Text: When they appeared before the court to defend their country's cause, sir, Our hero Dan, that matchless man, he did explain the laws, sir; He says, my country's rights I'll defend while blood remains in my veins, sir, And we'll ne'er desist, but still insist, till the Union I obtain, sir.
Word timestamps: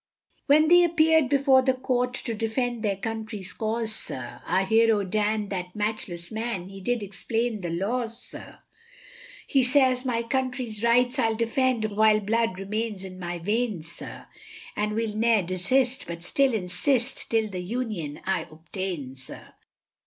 When 0.47 0.67
they 0.67 0.83
appeared 0.83 1.29
before 1.29 1.61
the 1.61 1.75
court 1.75 2.15
to 2.15 2.33
defend 2.33 2.81
their 2.81 2.95
country's 2.95 3.53
cause, 3.53 3.93
sir, 3.93 4.41
Our 4.47 4.65
hero 4.65 5.03
Dan, 5.03 5.49
that 5.49 5.75
matchless 5.75 6.31
man, 6.31 6.69
he 6.69 6.81
did 6.81 7.03
explain 7.03 7.61
the 7.61 7.69
laws, 7.69 8.19
sir; 8.19 8.57
He 9.45 9.61
says, 9.61 10.03
my 10.03 10.23
country's 10.23 10.83
rights 10.83 11.19
I'll 11.19 11.35
defend 11.35 11.85
while 11.95 12.19
blood 12.19 12.57
remains 12.57 13.03
in 13.03 13.19
my 13.19 13.37
veins, 13.37 13.91
sir, 13.91 14.25
And 14.75 14.93
we'll 14.95 15.15
ne'er 15.15 15.43
desist, 15.43 16.05
but 16.07 16.23
still 16.23 16.51
insist, 16.55 17.29
till 17.29 17.51
the 17.51 17.59
Union 17.61 18.21
I 18.25 18.45
obtain, 18.49 19.15
sir. 19.15 19.53